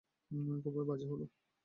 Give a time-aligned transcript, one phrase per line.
[0.63, 1.25] খুবই বাজে হলো।